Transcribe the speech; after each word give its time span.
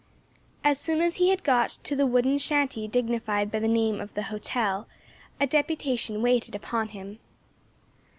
As 0.63 0.79
soon 0.79 0.99
as 0.99 1.17
he 1.17 1.29
had 1.29 1.43
got 1.43 1.69
to 1.69 1.95
the 1.95 2.07
wooden 2.07 2.39
shanty 2.39 2.87
dignified 2.87 3.51
by 3.51 3.59
the 3.59 3.67
name 3.67 4.01
of 4.01 4.15
the 4.15 4.23
"hotel," 4.23 4.87
a 5.39 5.45
deputation 5.45 6.23
waited 6.23 6.55
upon 6.55 6.87
him. 6.87 7.19